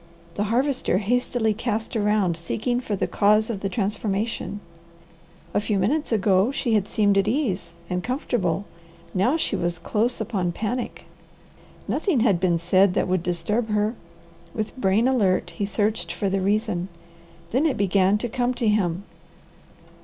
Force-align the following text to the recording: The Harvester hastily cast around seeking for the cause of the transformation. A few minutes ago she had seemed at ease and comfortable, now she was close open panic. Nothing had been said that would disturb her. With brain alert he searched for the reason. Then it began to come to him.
The 0.33 0.45
Harvester 0.45 0.97
hastily 0.97 1.53
cast 1.53 1.95
around 1.95 2.35
seeking 2.35 2.79
for 2.81 2.95
the 2.95 3.05
cause 3.05 3.51
of 3.51 3.59
the 3.59 3.69
transformation. 3.69 4.59
A 5.53 5.61
few 5.61 5.77
minutes 5.77 6.11
ago 6.11 6.49
she 6.51 6.73
had 6.73 6.87
seemed 6.87 7.19
at 7.19 7.27
ease 7.27 7.73
and 7.87 8.03
comfortable, 8.03 8.65
now 9.13 9.37
she 9.37 9.55
was 9.55 9.77
close 9.77 10.19
open 10.19 10.53
panic. 10.53 11.05
Nothing 11.87 12.21
had 12.21 12.39
been 12.39 12.57
said 12.57 12.95
that 12.95 13.07
would 13.07 13.21
disturb 13.21 13.69
her. 13.69 13.93
With 14.55 14.75
brain 14.75 15.07
alert 15.07 15.51
he 15.51 15.67
searched 15.67 16.11
for 16.11 16.31
the 16.31 16.41
reason. 16.41 16.87
Then 17.51 17.67
it 17.67 17.77
began 17.77 18.17
to 18.17 18.27
come 18.27 18.55
to 18.55 18.67
him. 18.67 19.03